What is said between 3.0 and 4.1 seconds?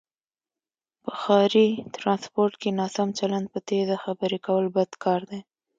چلند، په تیزه